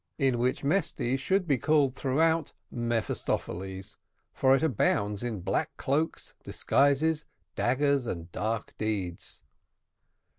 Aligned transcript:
IN 0.17 0.39
WHICH 0.39 0.63
MESTY 0.63 1.15
SHOULD 1.15 1.47
BE 1.47 1.57
CALLED 1.59 1.93
THROUGHOUT 1.93 2.53
MEPHISTOPHELES, 2.71 3.97
FOR 4.33 4.55
IT 4.55 4.63
ABOUNDS 4.63 5.21
IN 5.21 5.41
BLACK 5.41 5.77
CLOAKS, 5.77 6.33
DISGUISES, 6.43 7.25
DAGGERS, 7.55 8.07
AND 8.07 8.31
DARK 8.31 8.75
DEEDS. 8.79 9.43